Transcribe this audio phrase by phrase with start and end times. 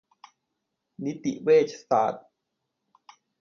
[1.03, 2.25] นิติเวชศาสตร์